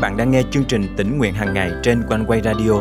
bạn 0.00 0.16
đang 0.16 0.30
nghe 0.30 0.42
chương 0.50 0.64
trình 0.64 0.94
tỉnh 0.96 1.18
nguyện 1.18 1.34
hàng 1.34 1.54
ngày 1.54 1.70
trên 1.82 2.02
quanh 2.08 2.24
quay 2.26 2.40
radio 2.44 2.72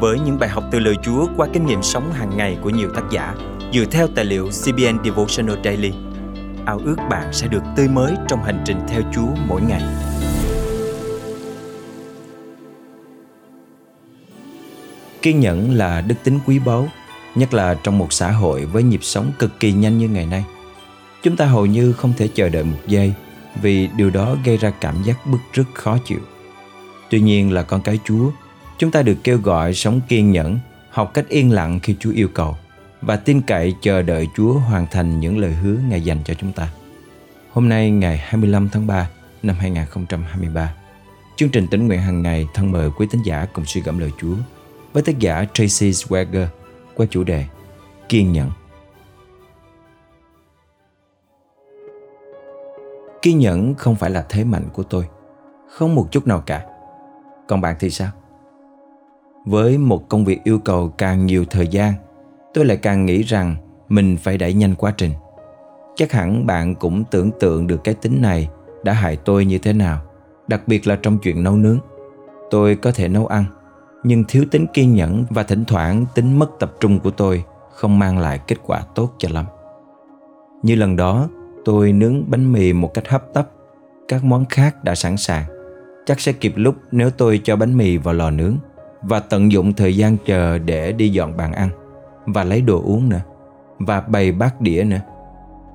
với 0.00 0.18
những 0.20 0.38
bài 0.38 0.48
học 0.48 0.64
từ 0.72 0.78
lời 0.78 0.94
Chúa 1.02 1.26
qua 1.36 1.48
kinh 1.52 1.66
nghiệm 1.66 1.82
sống 1.82 2.12
hàng 2.12 2.36
ngày 2.36 2.58
của 2.62 2.70
nhiều 2.70 2.90
tác 2.94 3.02
giả 3.10 3.34
dựa 3.72 3.84
theo 3.84 4.08
tài 4.14 4.24
liệu 4.24 4.48
CBN 4.48 5.04
Devotional 5.04 5.56
Daily. 5.64 5.92
Ao 6.66 6.80
ước 6.84 6.96
bạn 7.10 7.32
sẽ 7.32 7.48
được 7.48 7.62
tươi 7.76 7.88
mới 7.88 8.14
trong 8.28 8.42
hành 8.42 8.62
trình 8.64 8.80
theo 8.88 9.02
Chúa 9.14 9.28
mỗi 9.48 9.60
ngày. 9.62 9.82
Kiên 15.22 15.40
nhẫn 15.40 15.74
là 15.74 16.00
đức 16.00 16.14
tính 16.24 16.38
quý 16.46 16.58
báu, 16.58 16.88
nhất 17.34 17.54
là 17.54 17.74
trong 17.82 17.98
một 17.98 18.12
xã 18.12 18.30
hội 18.30 18.64
với 18.64 18.82
nhịp 18.82 19.00
sống 19.02 19.32
cực 19.38 19.60
kỳ 19.60 19.72
nhanh 19.72 19.98
như 19.98 20.08
ngày 20.08 20.26
nay. 20.26 20.44
Chúng 21.22 21.36
ta 21.36 21.46
hầu 21.46 21.66
như 21.66 21.92
không 21.92 22.12
thể 22.16 22.28
chờ 22.34 22.48
đợi 22.48 22.64
một 22.64 22.80
giây 22.86 23.14
vì 23.62 23.88
điều 23.96 24.10
đó 24.10 24.36
gây 24.44 24.56
ra 24.56 24.70
cảm 24.80 25.02
giác 25.02 25.26
bức 25.26 25.40
rứt 25.52 25.66
khó 25.74 25.98
chịu. 26.04 26.20
Tuy 27.10 27.20
nhiên 27.20 27.52
là 27.52 27.62
con 27.62 27.80
cái 27.80 27.98
Chúa, 28.04 28.30
chúng 28.78 28.90
ta 28.90 29.02
được 29.02 29.16
kêu 29.24 29.38
gọi 29.38 29.74
sống 29.74 30.00
kiên 30.08 30.30
nhẫn, 30.30 30.58
học 30.90 31.10
cách 31.14 31.28
yên 31.28 31.52
lặng 31.52 31.80
khi 31.82 31.96
Chúa 32.00 32.12
yêu 32.12 32.28
cầu 32.34 32.56
và 33.02 33.16
tin 33.16 33.40
cậy 33.40 33.74
chờ 33.80 34.02
đợi 34.02 34.28
Chúa 34.36 34.52
hoàn 34.52 34.86
thành 34.90 35.20
những 35.20 35.38
lời 35.38 35.52
hứa 35.52 35.76
Ngài 35.88 36.00
dành 36.00 36.18
cho 36.24 36.34
chúng 36.34 36.52
ta. 36.52 36.68
Hôm 37.52 37.68
nay 37.68 37.90
ngày 37.90 38.16
25 38.16 38.68
tháng 38.68 38.86
3 38.86 39.10
năm 39.42 39.56
2023, 39.58 40.74
chương 41.36 41.48
trình 41.48 41.66
tỉnh 41.66 41.86
nguyện 41.86 42.00
hàng 42.00 42.22
ngày 42.22 42.48
thân 42.54 42.72
mời 42.72 42.90
quý 42.90 43.06
tín 43.10 43.22
giả 43.22 43.46
cùng 43.52 43.64
suy 43.64 43.80
gẫm 43.80 43.98
lời 43.98 44.10
Chúa 44.20 44.34
với 44.92 45.02
tác 45.02 45.18
giả 45.18 45.44
Tracy 45.54 45.90
Swagger 45.90 46.46
qua 46.94 47.06
chủ 47.10 47.24
đề 47.24 47.44
Kiên 48.08 48.32
nhẫn. 48.32 48.50
Kiên 53.22 53.38
nhẫn 53.38 53.74
không 53.74 53.96
phải 53.96 54.10
là 54.10 54.26
thế 54.28 54.44
mạnh 54.44 54.68
của 54.72 54.82
tôi, 54.82 55.04
không 55.70 55.94
một 55.94 56.08
chút 56.10 56.26
nào 56.26 56.42
cả. 56.46 56.64
Còn 57.48 57.60
bạn 57.60 57.76
thì 57.78 57.90
sao? 57.90 58.10
Với 59.44 59.78
một 59.78 60.08
công 60.08 60.24
việc 60.24 60.44
yêu 60.44 60.58
cầu 60.58 60.88
càng 60.88 61.26
nhiều 61.26 61.44
thời 61.50 61.66
gian, 61.66 61.92
tôi 62.54 62.64
lại 62.64 62.76
càng 62.76 63.06
nghĩ 63.06 63.22
rằng 63.22 63.56
mình 63.88 64.16
phải 64.16 64.38
đẩy 64.38 64.54
nhanh 64.54 64.74
quá 64.74 64.94
trình. 64.96 65.10
Chắc 65.96 66.12
hẳn 66.12 66.46
bạn 66.46 66.74
cũng 66.74 67.04
tưởng 67.10 67.30
tượng 67.40 67.66
được 67.66 67.84
cái 67.84 67.94
tính 67.94 68.22
này 68.22 68.48
đã 68.84 68.92
hại 68.92 69.16
tôi 69.16 69.44
như 69.44 69.58
thế 69.58 69.72
nào, 69.72 70.00
đặc 70.48 70.62
biệt 70.66 70.86
là 70.86 70.98
trong 71.02 71.18
chuyện 71.18 71.42
nấu 71.42 71.56
nướng. 71.56 71.78
Tôi 72.50 72.76
có 72.76 72.92
thể 72.92 73.08
nấu 73.08 73.26
ăn, 73.26 73.44
nhưng 74.04 74.24
thiếu 74.28 74.44
tính 74.50 74.66
kiên 74.72 74.94
nhẫn 74.94 75.24
và 75.30 75.42
thỉnh 75.42 75.64
thoảng 75.64 76.06
tính 76.14 76.38
mất 76.38 76.50
tập 76.58 76.72
trung 76.80 77.00
của 77.00 77.10
tôi 77.10 77.44
không 77.70 77.98
mang 77.98 78.18
lại 78.18 78.40
kết 78.46 78.56
quả 78.66 78.80
tốt 78.94 79.12
cho 79.18 79.28
lắm. 79.32 79.46
Như 80.62 80.74
lần 80.74 80.96
đó, 80.96 81.28
tôi 81.64 81.92
nướng 81.92 82.30
bánh 82.30 82.52
mì 82.52 82.72
một 82.72 82.94
cách 82.94 83.08
hấp 83.08 83.34
tấp. 83.34 83.48
Các 84.08 84.24
món 84.24 84.44
khác 84.44 84.84
đã 84.84 84.94
sẵn 84.94 85.16
sàng. 85.16 85.55
Chắc 86.06 86.20
sẽ 86.20 86.32
kịp 86.32 86.52
lúc 86.56 86.74
nếu 86.92 87.10
tôi 87.10 87.40
cho 87.44 87.56
bánh 87.56 87.76
mì 87.76 87.96
vào 87.96 88.14
lò 88.14 88.30
nướng 88.30 88.56
và 89.02 89.20
tận 89.20 89.52
dụng 89.52 89.72
thời 89.72 89.96
gian 89.96 90.16
chờ 90.26 90.58
để 90.58 90.92
đi 90.92 91.08
dọn 91.08 91.36
bàn 91.36 91.52
ăn 91.52 91.68
và 92.26 92.44
lấy 92.44 92.60
đồ 92.60 92.82
uống 92.84 93.08
nữa 93.08 93.20
và 93.78 94.00
bày 94.00 94.32
bát 94.32 94.60
đĩa 94.60 94.84
nữa. 94.84 95.00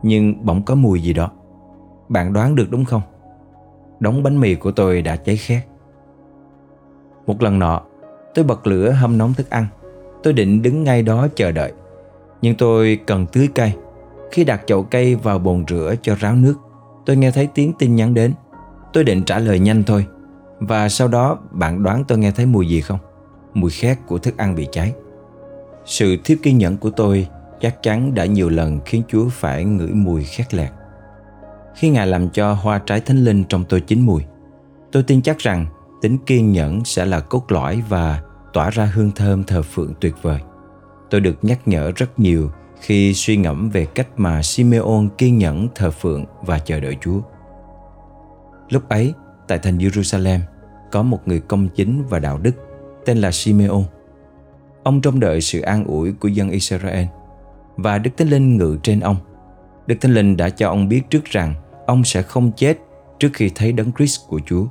Nhưng 0.04 0.46
bỗng 0.46 0.64
có 0.64 0.76
mùi 0.76 1.02
gì 1.02 1.14
đó. 1.14 1.32
Bạn 2.10 2.34
đoán 2.34 2.56
được 2.56 2.68
đúng 2.72 2.86
không? 2.86 3.02
Đống 4.00 4.24
bánh 4.24 4.40
mì 4.40 4.56
của 4.56 4.72
tôi 4.72 5.02
đã 5.02 5.16
cháy 5.16 5.38
khét. 5.38 5.64
Một 7.26 7.42
lần 7.42 7.60
nọ, 7.60 7.82
tôi 8.34 8.46
bật 8.46 8.68
lửa 8.68 8.92
hâm 8.92 9.18
nóng 9.18 9.34
thức 9.34 9.50
ăn. 9.50 9.66
Tôi 10.24 10.34
định 10.34 10.62
đứng 10.62 10.84
ngay 10.84 11.04
đó 11.04 11.28
chờ 11.36 11.52
đợi. 11.52 11.74
Nhưng 12.42 12.56
tôi 12.56 13.00
cần 13.08 13.26
tưới 13.32 13.50
cây. 13.56 13.74
Khi 14.32 14.44
đặt 14.44 14.62
chậu 14.66 14.84
cây 14.84 15.16
vào 15.16 15.40
bồn 15.40 15.64
rửa 15.68 15.96
cho 16.02 16.16
ráo 16.16 16.36
nước, 16.36 16.56
tôi 17.06 17.16
nghe 17.16 17.32
thấy 17.32 17.48
tiếng 17.54 17.74
tin 17.80 17.96
nhắn 17.96 18.14
đến. 18.14 18.34
Tôi 18.94 19.04
định 19.04 19.24
trả 19.24 19.40
lời 19.40 19.60
nhanh 19.60 19.84
thôi. 19.84 20.06
Và 20.62 20.90
sau 20.90 21.08
đó 21.08 21.40
bạn 21.52 21.84
đoán 21.84 22.04
tôi 22.08 22.18
nghe 22.18 22.32
thấy 22.32 22.46
mùi 22.46 22.68
gì 22.68 22.82
không? 22.82 23.00
Mùi 23.54 23.72
khét 23.72 23.98
của 24.08 24.18
thức 24.18 24.38
ăn 24.38 24.56
bị 24.56 24.68
cháy. 24.72 24.94
Sự 25.86 26.18
thiếu 26.24 26.38
kiên 26.44 26.58
nhẫn 26.58 26.78
của 26.78 26.90
tôi 26.90 27.28
chắc 27.62 27.84
chắn 27.84 28.14
đã 28.14 28.26
nhiều 28.26 28.50
lần 28.50 28.80
khiến 28.86 29.04
Chúa 29.08 29.30
phải 29.30 29.66
ngửi 29.66 29.94
mùi 29.94 30.24
khét 30.24 30.54
lẹt. 30.54 30.72
Khi 31.76 31.90
Ngài 31.90 32.08
làm 32.08 32.30
cho 32.30 32.54
hoa 32.54 32.82
trái 32.86 33.00
thánh 33.00 33.24
linh 33.24 33.44
trong 33.44 33.64
tôi 33.70 33.82
chín 33.82 34.02
mùi, 34.02 34.24
tôi 34.92 35.04
tin 35.04 35.22
chắc 35.22 35.38
rằng 35.38 35.66
tính 36.02 36.18
kiên 36.26 36.52
nhẫn 36.52 36.86
sẽ 36.86 37.06
là 37.06 37.20
cốt 37.20 37.52
lõi 37.52 37.84
và 37.90 38.22
tỏa 38.54 38.70
ra 38.70 38.86
hương 38.86 39.12
thơm 39.12 39.44
thờ 39.44 39.62
phượng 39.62 39.94
tuyệt 40.00 40.16
vời. 40.22 40.40
Tôi 41.10 41.22
được 41.22 41.36
nhắc 41.42 41.68
nhở 41.68 41.92
rất 41.96 42.20
nhiều 42.20 42.52
khi 42.82 43.14
suy 43.14 43.38
ngẫm 43.38 43.70
về 43.70 43.86
cách 43.86 44.08
mà 44.18 44.42
Simeon 44.42 45.08
kiên 45.18 45.38
nhẫn 45.38 45.68
thờ 45.76 45.92
phượng 45.92 46.26
và 46.42 46.60
chờ 46.60 46.80
đợi 46.80 46.98
Chúa. 47.02 47.20
Lúc 48.70 48.90
ấy, 48.90 49.14
tại 49.48 49.60
thành 49.60 49.78
Jerusalem, 49.78 50.40
có 50.92 51.04
một 51.04 51.28
người 51.28 51.40
công 51.40 51.70
chính 51.70 52.04
và 52.10 52.20
đạo 52.20 52.38
đức 52.38 52.52
tên 53.06 53.18
là 53.18 53.32
Simeon. 53.32 53.84
Ông 54.84 55.02
trông 55.02 55.20
đợi 55.20 55.42
sự 55.42 55.62
an 55.62 55.86
ủi 55.86 56.14
của 56.14 56.28
dân 56.28 56.50
Israel 56.50 57.06
và 57.78 57.98
Đức 57.98 58.12
Thánh 58.18 58.30
Linh 58.30 58.58
ngự 58.58 58.78
trên 58.84 59.00
ông. 59.00 59.16
Đức 59.88 59.96
Thánh 60.02 60.14
Linh 60.14 60.38
đã 60.38 60.50
cho 60.50 60.70
ông 60.70 60.90
biết 60.90 61.02
trước 61.10 61.26
rằng 61.26 61.54
ông 61.88 62.04
sẽ 62.04 62.22
không 62.22 62.52
chết 62.52 62.78
trước 63.20 63.30
khi 63.34 63.52
thấy 63.56 63.72
đấng 63.72 63.92
Christ 63.98 64.20
của 64.28 64.40
Chúa. 64.46 64.66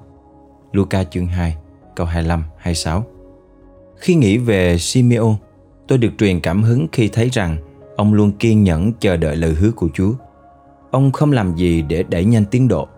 Luca 0.72 1.04
chương 1.04 1.26
2, 1.26 1.56
câu 1.97 2.06
25, 2.06 2.44
26 2.56 3.04
Khi 3.97 4.14
nghĩ 4.14 4.38
về 4.38 4.78
Simeon, 4.78 5.34
tôi 5.88 5.98
được 5.98 6.10
truyền 6.19 6.41
cảm 6.41 6.62
hứng 6.62 6.86
khi 6.92 7.09
thấy 7.09 7.28
rằng 7.32 7.56
ông 7.97 8.14
luôn 8.14 8.32
kiên 8.32 8.64
nhẫn 8.64 8.92
chờ 9.00 9.16
đợi 9.16 9.36
lời 9.36 9.54
hứa 9.54 9.70
của 9.70 9.88
Chúa. 9.94 10.12
Ông 10.91 11.12
không 11.12 11.32
làm 11.32 11.56
gì 11.56 11.82
để 11.82 12.03
đẩy 12.03 12.25
nhanh 12.25 12.44
tiến 12.44 12.69
độ. 12.69 12.88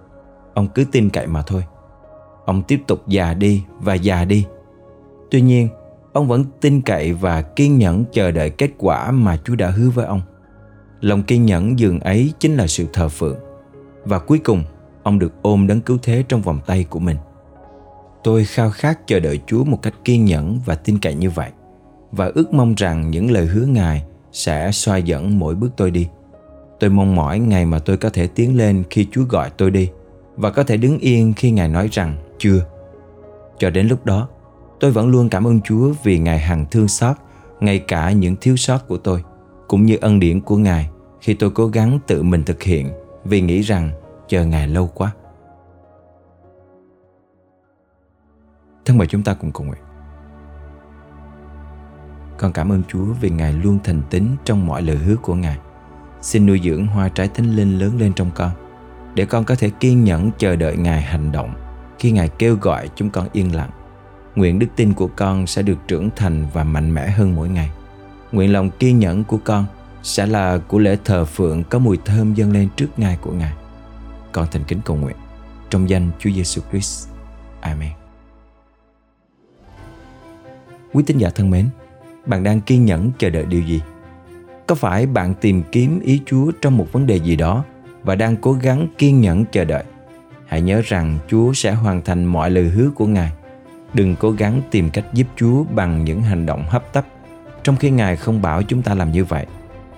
Ông 0.55 0.69
cứ 0.75 0.85
tin 0.93 1.11
cậy 1.11 1.27
mà 1.27 1.43
thôi. 1.43 1.65
Ông 2.45 2.63
tiếp 2.63 2.81
tục 2.87 3.09
già 3.09 3.35
đi 3.35 3.63
và 3.81 3.95
già 3.95 4.25
đi. 4.25 4.47
Tuy 5.31 5.41
nhiên, 5.41 5.69
ông 6.13 6.29
vẫn 6.29 6.45
tin 6.61 6.81
cậy 6.81 7.13
và 7.13 7.43
kiên 7.43 7.79
nhẫn 7.79 8.05
chờ 8.13 8.31
đợi 8.31 8.51
kết 8.51 8.71
quả 8.79 9.11
mà 9.11 9.37
Chúa 9.45 9.55
đã 9.55 9.71
hứa 9.71 9.91
với 9.91 10.07
ông. 10.07 10.21
Lòng 11.01 11.23
kiên 11.23 11.47
nhẫn 11.47 11.79
dường 11.79 12.01
ấy 12.01 12.33
chính 12.39 12.57
là 12.57 12.67
sự 12.67 12.87
thờ 12.93 13.09
phượng. 13.09 13.39
Và 14.05 14.19
cuối 14.19 14.39
cùng, 14.39 14.65
ông 15.03 15.19
được 15.19 15.33
ôm 15.43 15.67
đấng 15.67 15.81
cứu 15.81 15.99
thế 16.03 16.25
trong 16.29 16.43
vòng 16.43 16.61
tay 16.67 16.85
của 16.91 16.99
mình. 16.99 17.17
Tôi 18.25 18.45
khao 18.45 18.71
khát 18.71 19.07
chờ 19.07 19.21
đợi 19.21 19.41
Chúa 19.47 19.65
một 19.65 19.83
cách 19.83 19.95
kiên 20.05 20.25
nhẫn 20.25 20.61
và 20.67 20.75
tin 20.75 20.99
cậy 20.99 21.15
như 21.15 21.31
vậy 21.31 21.51
và 22.13 22.31
ước 22.35 22.55
mong 22.55 22.75
rằng 22.75 23.11
những 23.11 23.31
lời 23.31 23.47
hứa 23.47 23.67
Ngài 23.67 24.05
sẽ 24.33 24.71
soi 24.73 25.03
dẫn 25.03 25.39
mỗi 25.39 25.55
bước 25.55 25.73
tôi 25.77 25.91
đi. 25.91 26.09
Tôi 26.81 26.91
mong 26.91 27.17
mỏi 27.17 27.39
ngày 27.39 27.67
mà 27.67 27.79
tôi 27.79 27.97
có 27.97 28.11
thể 28.11 28.27
tiến 28.27 28.57
lên 28.57 28.83
khi 28.91 29.07
Chúa 29.13 29.25
gọi 29.25 29.51
tôi 29.51 29.71
đi 29.71 29.91
và 30.37 30.51
có 30.51 30.65
thể 30.65 30.77
đứng 30.77 30.99
yên 30.99 31.33
khi 31.37 31.51
Ngài 31.51 31.69
nói 31.69 31.89
rằng 31.93 32.17
chưa. 32.43 32.65
Cho 33.59 33.71
đến 33.71 33.87
lúc 33.87 34.07
đó, 34.07 34.29
tôi 34.81 34.91
vẫn 34.91 35.09
luôn 35.09 35.29
cảm 35.29 35.47
ơn 35.47 35.61
Chúa 35.61 35.93
vì 36.03 36.19
Ngài 36.19 36.39
hằng 36.39 36.67
thương 36.71 36.89
xót 36.89 37.17
ngay 37.61 37.79
cả 37.79 38.13
những 38.13 38.37
thiếu 38.41 38.57
sót 38.57 38.89
của 38.89 38.97
tôi 38.97 39.25
cũng 39.69 39.85
như 39.85 39.97
ân 40.01 40.21
điển 40.21 40.41
của 40.41 40.57
Ngài 40.57 40.91
khi 41.21 41.35
tôi 41.35 41.51
cố 41.51 41.67
gắng 41.67 41.99
tự 42.07 42.23
mình 42.23 42.45
thực 42.45 42.63
hiện 42.63 42.93
vì 43.25 43.41
nghĩ 43.41 43.61
rằng 43.61 43.91
chờ 44.29 44.45
Ngài 44.45 44.69
lâu 44.69 44.87
quá. 44.95 45.13
Thân 48.85 48.99
mời 48.99 49.07
chúng 49.07 49.23
ta 49.23 49.35
cùng 49.35 49.53
cầu 49.53 49.67
nguyện. 49.67 49.83
Con 52.39 52.53
cảm 52.53 52.73
ơn 52.73 52.83
Chúa 52.89 53.05
vì 53.21 53.31
Ngài 53.31 53.53
luôn 53.53 53.79
thành 53.85 54.03
tín 54.11 54.25
trong 54.45 54.67
mọi 54.67 54.83
lời 54.83 54.97
hứa 54.97 55.17
của 55.17 55.35
Ngài. 55.35 55.59
Xin 56.21 56.47
nuôi 56.47 56.61
dưỡng 56.65 56.87
hoa 56.87 57.09
trái 57.09 57.29
thánh 57.29 57.57
linh 57.57 57.79
lớn 57.79 57.99
lên 57.99 58.13
trong 58.13 58.31
con, 58.35 58.51
để 59.15 59.25
con 59.25 59.45
có 59.45 59.55
thể 59.55 59.71
kiên 59.81 60.05
nhẫn 60.05 60.31
chờ 60.39 60.57
đợi 60.57 60.77
Ngài 60.77 61.03
hành 61.03 61.33
động 61.33 61.62
khi 62.03 62.11
Ngài 62.11 62.29
kêu 62.29 62.57
gọi 62.61 62.89
chúng 62.97 63.11
con 63.11 63.29
yên 63.33 63.55
lặng. 63.55 63.71
Nguyện 64.35 64.59
đức 64.59 64.67
tin 64.77 64.95
của 64.95 65.09
con 65.17 65.47
sẽ 65.47 65.63
được 65.63 65.79
trưởng 65.89 66.11
thành 66.17 66.47
và 66.53 66.65
mạnh 66.65 66.95
mẽ 66.95 67.11
hơn 67.11 67.35
mỗi 67.37 67.49
ngày. 67.49 67.71
Nguyện 68.33 68.53
lòng 68.53 68.71
kiên 68.71 68.99
nhẫn 68.99 69.25
của 69.25 69.39
con 69.45 69.67
sẽ 70.03 70.27
là 70.27 70.59
của 70.59 70.79
lễ 70.79 70.97
thờ 71.05 71.25
phượng 71.25 71.65
có 71.65 71.79
mùi 71.79 71.99
thơm 72.05 72.35
dâng 72.35 72.53
lên 72.53 72.69
trước 72.77 72.99
ngài 72.99 73.17
của 73.17 73.33
Ngài. 73.33 73.53
Con 74.33 74.47
thành 74.51 74.65
kính 74.65 74.81
cầu 74.85 74.97
nguyện 74.97 75.17
trong 75.71 75.89
danh 75.89 76.11
Chúa 76.19 76.31
Giêsu 76.31 76.63
Christ. 76.71 77.09
Amen. 77.61 77.93
Quý 80.93 81.03
tín 81.07 81.19
giả 81.19 81.31
thân 81.31 81.51
mến, 81.51 81.69
bạn 82.27 82.43
đang 82.43 82.61
kiên 82.61 82.85
nhẫn 82.85 83.11
chờ 83.19 83.31
đợi 83.31 83.45
điều 83.45 83.63
gì? 83.63 83.81
Có 84.67 84.75
phải 84.75 85.07
bạn 85.07 85.35
tìm 85.41 85.63
kiếm 85.73 86.01
ý 86.01 86.21
Chúa 86.27 86.53
trong 86.61 86.77
một 86.77 86.87
vấn 86.93 87.07
đề 87.07 87.17
gì 87.17 87.37
đó 87.37 87.65
và 88.03 88.15
đang 88.15 88.37
cố 88.37 88.53
gắng 88.53 88.89
kiên 88.99 89.21
nhẫn 89.21 89.45
chờ 89.53 89.65
đợi? 89.65 89.85
Hãy 90.53 90.61
nhớ 90.61 90.81
rằng 90.85 91.19
Chúa 91.29 91.53
sẽ 91.53 91.73
hoàn 91.73 92.03
thành 92.03 92.25
mọi 92.25 92.51
lời 92.51 92.65
hứa 92.65 92.91
của 92.95 93.07
Ngài. 93.07 93.33
Đừng 93.95 94.17
cố 94.17 94.31
gắng 94.31 94.63
tìm 94.71 94.91
cách 94.91 95.05
giúp 95.13 95.27
Chúa 95.37 95.65
bằng 95.65 96.05
những 96.05 96.23
hành 96.23 96.47
động 96.47 96.65
hấp 96.69 96.93
tấp, 96.93 97.05
trong 97.63 97.77
khi 97.77 97.91
Ngài 97.91 98.17
không 98.17 98.43
bảo 98.43 98.63
chúng 98.63 98.83
ta 98.83 98.95
làm 98.95 99.13
như 99.13 99.25
vậy. 99.25 99.47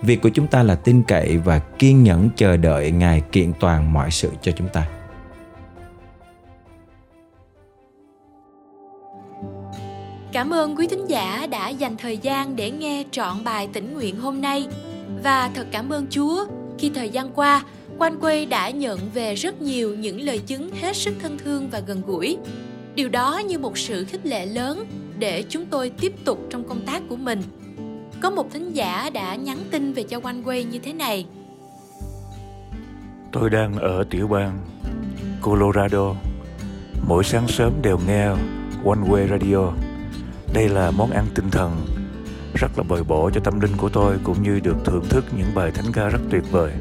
Việc 0.03 0.23
của 0.23 0.29
chúng 0.29 0.47
ta 0.47 0.63
là 0.63 0.75
tin 0.75 1.03
cậy 1.03 1.39
và 1.39 1.59
kiên 1.59 2.03
nhẫn 2.03 2.29
chờ 2.37 2.57
đợi 2.57 2.91
Ngài 2.91 3.21
kiện 3.21 3.53
toàn 3.61 3.93
mọi 3.93 4.11
sự 4.11 4.31
cho 4.43 4.53
chúng 4.53 4.69
ta. 4.69 4.87
Cảm 10.33 10.53
ơn 10.53 10.77
quý 10.77 10.87
thính 10.87 11.07
giả 11.09 11.47
đã 11.51 11.69
dành 11.69 11.97
thời 11.97 12.19
gian 12.19 12.57
để 12.57 12.71
nghe 12.71 13.05
trọn 13.11 13.45
bài 13.45 13.69
tĩnh 13.73 13.95
nguyện 13.95 14.21
hôm 14.21 14.41
nay 14.41 14.69
và 15.25 15.51
thật 15.55 15.67
cảm 15.73 15.93
ơn 15.93 16.07
Chúa 16.11 16.45
khi 16.79 16.91
thời 16.95 17.11
gian 17.11 17.31
qua 17.35 17.63
Quan 17.99 18.21
Quê 18.21 18.47
đã 18.47 18.71
nhận 18.71 18.99
về 19.15 19.35
rất 19.35 19.63
nhiều 19.63 19.95
những 19.95 20.21
lời 20.21 20.39
chứng 20.39 20.71
hết 20.81 20.97
sức 20.97 21.15
thân 21.23 21.39
thương 21.39 21.69
và 21.71 21.81
gần 21.81 22.03
gũi. 22.07 22.39
điều 22.95 23.09
đó 23.09 23.39
như 23.39 23.59
một 23.59 23.79
sự 23.79 24.05
khích 24.05 24.27
lệ 24.27 24.47
lớn 24.47 24.87
để 25.19 25.45
chúng 25.49 25.67
tôi 25.67 25.91
tiếp 25.91 26.25
tục 26.25 26.39
trong 26.51 26.69
công 26.69 26.87
tác 26.87 27.03
của 27.09 27.17
mình. 27.17 27.43
Có 28.21 28.31
một 28.31 28.53
thính 28.53 28.73
giả 28.73 29.11
đã 29.11 29.35
nhắn 29.35 29.59
tin 29.71 29.93
về 29.93 30.03
cho 30.03 30.21
Quan 30.21 30.43
Quê 30.43 30.65
như 30.65 30.79
thế 30.79 30.93
này. 30.93 31.27
Tôi 33.33 33.51
đang 33.51 33.75
ở 33.75 34.05
tiểu 34.11 34.29
bang 34.29 34.59
Colorado. 35.43 36.15
Mỗi 37.09 37.25
sáng 37.25 37.49
sớm 37.49 37.73
đều 37.83 37.99
nghe 38.07 38.27
One 38.85 39.01
Way 39.09 39.29
Radio. 39.29 39.73
Đây 40.55 40.69
là 40.69 40.91
món 40.91 41.11
ăn 41.11 41.27
tinh 41.35 41.51
thần, 41.51 41.87
Rất 42.55 42.71
là 42.77 42.85
bồi 42.89 43.05
bổ 43.05 43.31
cho 43.35 43.41
tâm 43.41 43.61
linh 43.61 43.77
của 43.77 43.89
tôi 43.89 44.17
Cũng 44.25 44.43
như 44.43 44.61
được 44.61 44.77
thưởng 44.85 45.05
thức 45.09 45.25
những 45.39 45.55
bài 45.55 45.71
thánh 45.71 45.93
ca 45.93 46.09
rất 46.09 46.21
tuyệt 46.31 46.43
vời. 46.51 46.73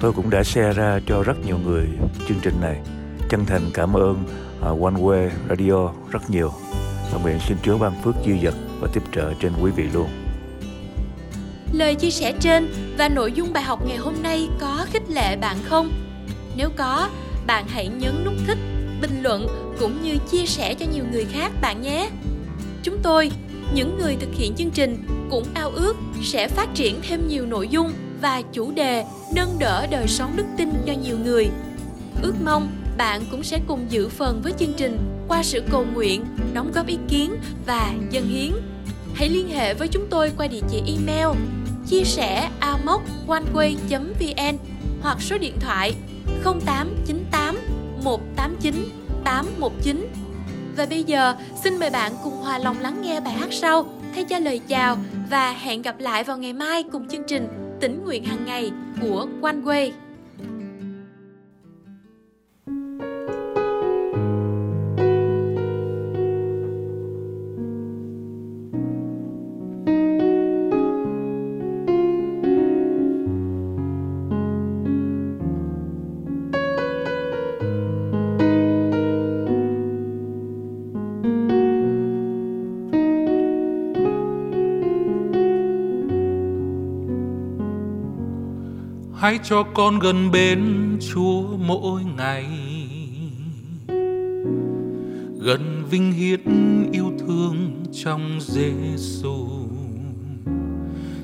Tôi 0.00 0.12
cũng 0.12 0.30
đã 0.30 0.44
share 0.44 0.72
ra 0.72 1.00
cho 1.06 1.22
rất 1.22 1.46
nhiều 1.46 1.58
người 1.64 1.88
chương 2.28 2.38
trình 2.42 2.54
này 2.60 2.80
Chân 3.28 3.46
thành 3.46 3.62
cảm 3.74 3.96
ơn 3.96 4.24
uh, 4.60 4.82
One 4.82 4.94
Way 4.94 5.30
Radio 5.48 5.92
rất 6.10 6.30
nhiều 6.30 6.52
và 7.12 7.18
nguyện 7.22 7.38
xin 7.48 7.56
Chúa 7.62 7.78
ban 7.78 7.92
phước 8.02 8.14
dư 8.26 8.32
dật 8.42 8.54
và 8.80 8.88
tiếp 8.92 9.02
trợ 9.14 9.32
trên 9.40 9.52
quý 9.62 9.70
vị 9.70 9.84
luôn. 9.94 10.08
Lời 11.72 11.94
chia 11.94 12.10
sẻ 12.10 12.32
trên 12.40 12.68
và 12.98 13.08
nội 13.08 13.32
dung 13.32 13.52
bài 13.52 13.62
học 13.62 13.86
ngày 13.86 13.96
hôm 13.96 14.14
nay 14.22 14.48
có 14.60 14.86
khích 14.92 15.10
lệ 15.10 15.36
bạn 15.36 15.56
không? 15.64 15.90
Nếu 16.56 16.70
có, 16.76 17.08
bạn 17.46 17.64
hãy 17.68 17.88
nhấn 17.88 18.24
nút 18.24 18.34
thích, 18.46 18.58
bình 19.00 19.22
luận 19.22 19.46
cũng 19.80 20.02
như 20.02 20.16
chia 20.30 20.46
sẻ 20.46 20.74
cho 20.74 20.86
nhiều 20.92 21.04
người 21.12 21.24
khác 21.24 21.52
bạn 21.60 21.82
nhé. 21.82 22.10
Chúng 22.82 22.98
tôi, 23.02 23.30
những 23.74 23.98
người 23.98 24.16
thực 24.20 24.30
hiện 24.34 24.54
chương 24.54 24.70
trình 24.70 25.06
cũng 25.30 25.44
ao 25.54 25.70
ước 25.70 25.96
sẽ 26.22 26.48
phát 26.48 26.68
triển 26.74 27.00
thêm 27.08 27.28
nhiều 27.28 27.46
nội 27.46 27.68
dung 27.68 27.92
và 28.20 28.42
chủ 28.52 28.70
đề 28.70 29.04
nâng 29.34 29.58
đỡ 29.58 29.86
đời 29.90 30.08
sống 30.08 30.36
đức 30.36 30.44
tin 30.56 30.70
cho 30.86 30.92
nhiều 30.92 31.18
người. 31.24 31.48
Ước 32.22 32.34
mong 32.44 32.68
bạn 32.96 33.22
cũng 33.30 33.42
sẽ 33.42 33.60
cùng 33.66 33.86
dự 33.88 34.08
phần 34.08 34.40
với 34.42 34.52
chương 34.58 34.72
trình 34.76 34.98
qua 35.28 35.42
sự 35.42 35.62
cầu 35.70 35.84
nguyện, 35.94 36.24
đóng 36.54 36.72
góp 36.74 36.86
ý 36.86 36.98
kiến 37.08 37.36
và 37.66 37.92
dân 38.10 38.28
hiến. 38.28 38.52
Hãy 39.14 39.28
liên 39.28 39.48
hệ 39.48 39.74
với 39.74 39.88
chúng 39.88 40.06
tôi 40.10 40.32
qua 40.36 40.46
địa 40.46 40.60
chỉ 40.70 40.82
email 40.86 41.28
chia 41.88 42.04
sẻ 42.04 42.50
amoconeway.vn 42.60 44.56
hoặc 45.02 45.22
số 45.22 45.38
điện 45.38 45.54
thoại 45.60 45.94
0898 46.44 47.58
189 48.04 48.88
819. 49.24 50.08
Và 50.76 50.86
bây 50.86 51.04
giờ, 51.04 51.34
xin 51.62 51.78
mời 51.78 51.90
bạn 51.90 52.12
cùng 52.24 52.36
hòa 52.36 52.58
lòng 52.58 52.80
lắng 52.80 53.02
nghe 53.02 53.20
bài 53.20 53.32
hát 53.32 53.48
sau 53.52 53.86
thay 54.14 54.24
cho 54.24 54.38
lời 54.38 54.60
chào 54.68 54.96
và 55.30 55.52
hẹn 55.52 55.82
gặp 55.82 55.98
lại 55.98 56.24
vào 56.24 56.38
ngày 56.38 56.52
mai 56.52 56.84
cùng 56.92 57.08
chương 57.08 57.22
trình 57.28 57.67
Tỉnh 57.80 58.04
nguyện 58.04 58.24
hàng 58.24 58.44
ngày 58.44 58.70
của 59.02 59.26
Quan 59.40 59.62
Quê. 59.62 59.92
Hãy 89.20 89.38
cho 89.44 89.62
con 89.62 89.98
gần 89.98 90.30
bên 90.30 90.62
Chúa 91.12 91.42
mỗi 91.66 92.02
ngày. 92.16 92.46
Gần 95.40 95.84
vinh 95.90 96.12
hiển 96.12 96.42
yêu 96.92 97.12
thương 97.18 97.84
trong 98.04 98.38
Giêsu 98.40 99.46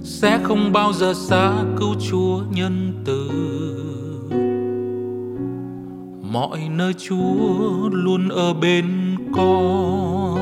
sẽ 0.02 0.40
không 0.42 0.72
bao 0.72 0.92
giờ 0.92 1.14
xa 1.14 1.52
cứu 1.78 1.94
Chúa 2.10 2.40
nhân 2.50 3.02
từ. 3.04 3.30
Mọi 6.32 6.68
nơi 6.76 6.92
Chúa 6.92 7.88
luôn 7.92 8.28
ở 8.28 8.54
bên 8.54 8.86
con. 9.34 10.38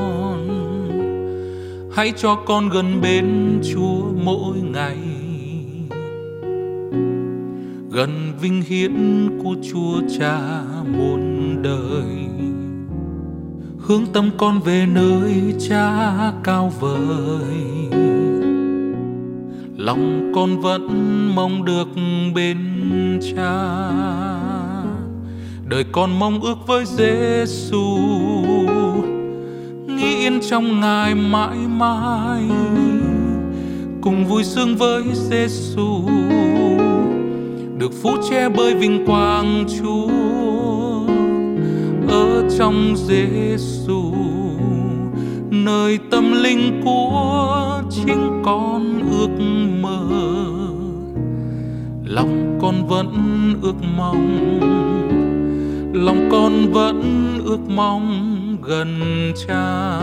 Hãy 1.95 2.13
cho 2.17 2.35
con 2.35 2.69
gần 2.69 3.01
bên 3.01 3.59
Chúa 3.73 4.03
mỗi 4.23 4.57
ngày 4.57 5.22
gần 7.93 8.33
vinh 8.41 8.61
hiển 8.61 9.29
của 9.43 9.55
Chúa 9.71 10.01
Cha 10.19 10.39
muôn 10.97 11.55
đời. 11.61 12.27
Hướng 13.79 14.05
tâm 14.13 14.29
con 14.37 14.59
về 14.59 14.85
nơi 14.93 15.53
Cha 15.69 16.13
cao 16.43 16.73
vời. 16.79 17.55
Lòng 19.77 20.31
con 20.35 20.61
vẫn 20.61 20.87
mong 21.35 21.65
được 21.65 21.87
bên 22.35 22.57
Cha. 23.35 23.53
Đời 25.69 25.83
con 25.91 26.19
mong 26.19 26.41
ước 26.41 26.67
với 26.67 26.85
Giêsu 26.85 27.97
nghĩ 29.87 30.15
yên 30.15 30.39
trong 30.49 30.81
ngài 30.81 31.15
mãi 31.15 31.57
mãi. 31.57 32.43
Cùng 34.01 34.25
vui 34.25 34.43
sướng 34.43 34.75
với 34.75 35.03
Giêsu 35.13 36.01
được 37.83 37.91
phú 38.01 38.09
che 38.29 38.49
bơi 38.49 38.75
vinh 38.75 39.05
quang 39.05 39.65
Chúa. 39.67 40.07
Ở 42.07 42.49
trong 42.57 42.95
Giêsu 42.95 44.13
nơi 45.49 45.99
tâm 46.11 46.43
linh 46.43 46.81
của 46.85 47.81
chính 47.89 48.41
con 48.45 49.11
ước 49.11 49.43
mơ, 49.81 50.07
lòng 52.05 52.59
con 52.61 52.87
vẫn 52.87 53.13
ước 53.61 53.75
mong, 53.97 54.59
lòng 55.93 56.29
con 56.31 56.71
vẫn 56.71 57.01
ước 57.45 57.69
mong 57.75 58.57
gần 58.61 58.99
cha. 59.47 59.99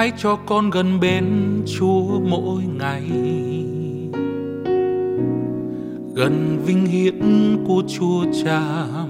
Hãy 0.00 0.12
cho 0.18 0.36
con 0.36 0.70
gần 0.70 1.00
bên 1.00 1.24
Chúa 1.78 2.20
mỗi 2.20 2.62
ngày. 2.78 3.10
Gần 6.14 6.58
vinh 6.66 6.86
hiển 6.86 7.56
của 7.66 7.82
Chúa 7.88 8.24
Cha 8.44 8.60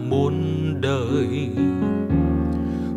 muôn 0.09 0.35
đời. 0.81 1.49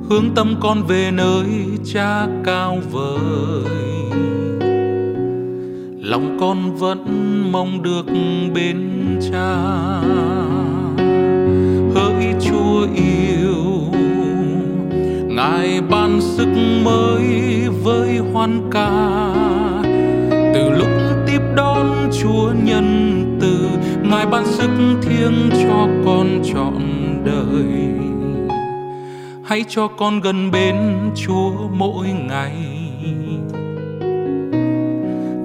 Hướng 0.09 0.25
tâm 0.35 0.55
con 0.61 0.83
về 0.87 1.11
nơi 1.11 1.45
Cha 1.93 2.27
cao 2.43 2.77
vời. 2.91 3.71
Lòng 6.01 6.37
con 6.39 6.75
vẫn 6.75 7.05
mong 7.51 7.83
được 7.83 8.05
bên 8.55 8.79
Cha. 9.31 9.55
Hỡi 11.95 12.33
Chúa 12.41 12.87
yêu 12.95 13.32
lại 15.43 15.81
ban 15.89 16.21
sức 16.21 16.47
mới 16.83 17.23
với 17.83 18.17
hoan 18.17 18.69
ca. 18.71 18.89
Từ 20.53 20.69
lúc 20.69 20.87
tiếp 21.27 21.39
đón 21.55 22.09
chúa 22.21 22.53
nhân 22.63 22.87
từ, 23.41 23.67
ngài 24.09 24.25
ban 24.25 24.45
sức 24.45 24.69
thiêng 25.01 25.49
cho 25.51 25.87
con 26.05 26.41
trọn 26.53 26.81
đời. 27.25 27.65
Hãy 29.43 29.65
cho 29.69 29.87
con 29.87 30.19
gần 30.19 30.51
bên 30.51 30.75
chúa 31.15 31.51
mỗi 31.71 32.07
ngày. 32.07 32.57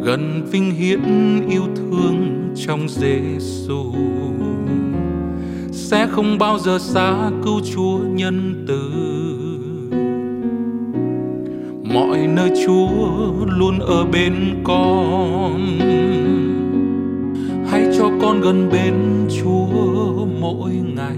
Gần 0.03 0.47
vinh 0.51 0.71
hiển 0.71 1.03
yêu 1.51 1.63
thương 1.77 2.49
trong 2.67 2.89
Giêsu 2.89 3.93
sẽ 5.73 6.07
không 6.11 6.39
bao 6.39 6.59
giờ 6.59 6.79
xa 6.79 7.31
cứu 7.45 7.61
Chúa 7.75 7.99
nhân 7.99 8.65
từ 8.69 9.48
mọi 11.95 12.27
nơi 12.27 12.51
Chúa 12.67 12.89
luôn 13.47 13.79
ở 13.79 14.05
bên 14.05 14.35
con. 14.65 15.79
Hãy 17.71 17.83
cho 17.99 18.11
con 18.21 18.41
gần 18.41 18.69
bên 18.73 18.95
Chúa 19.43 20.27
mỗi 20.41 20.71
ngày. 20.71 21.17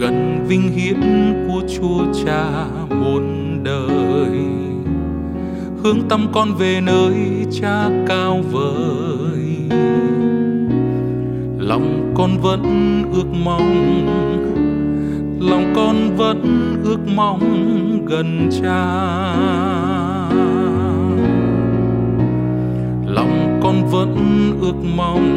Gần 0.00 0.44
vinh 0.48 0.72
hiển 0.72 1.00
của 1.48 1.62
Chúa 1.76 2.04
Cha 2.24 2.66
muôn 2.90 3.58
đời. 3.64 4.38
Hướng 5.82 5.98
tâm 6.08 6.26
con 6.32 6.54
về 6.54 6.80
nơi 6.80 7.14
cha 7.60 7.88
cao 8.06 8.42
vời. 8.52 9.56
Lòng 11.58 12.12
con 12.14 12.30
vẫn 12.42 12.62
ước 13.12 13.26
mong 13.44 13.96
lòng 15.40 15.72
con 15.76 16.16
vẫn 16.16 16.42
ước 16.84 16.98
mong 17.14 17.40
gần 18.06 18.48
cha. 18.62 18.86
Lòng 23.06 23.60
con 23.62 23.88
vẫn 23.90 24.16
ước 24.60 24.76
mong, 24.96 25.28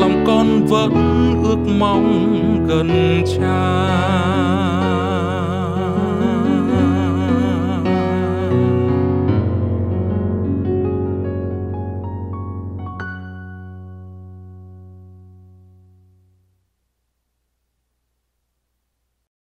lòng 0.00 0.24
con 0.26 0.66
vẫn 0.66 0.94
ước 1.44 1.72
mong 1.78 2.66
gần 2.68 3.22
cha. 3.38 4.67